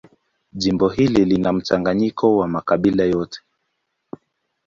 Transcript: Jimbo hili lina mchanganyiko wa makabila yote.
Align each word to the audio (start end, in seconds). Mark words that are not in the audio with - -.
Jimbo 0.53 0.89
hili 0.89 1.25
lina 1.25 1.53
mchanganyiko 1.53 2.37
wa 2.37 2.47
makabila 2.47 3.03
yote. 3.03 3.41